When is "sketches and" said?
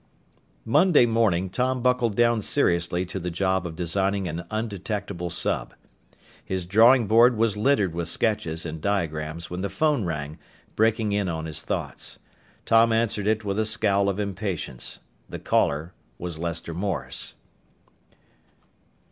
8.09-8.81